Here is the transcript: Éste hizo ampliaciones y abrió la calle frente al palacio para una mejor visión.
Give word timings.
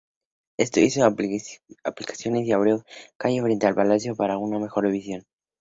Éste 0.57 0.81
hizo 0.81 1.05
ampliaciones 1.05 2.47
y 2.47 2.51
abrió 2.53 2.77
la 2.77 2.83
calle 3.17 3.39
frente 3.43 3.67
al 3.67 3.75
palacio 3.75 4.15
para 4.15 4.39
una 4.39 4.57
mejor 4.57 4.89
visión. 4.91 5.27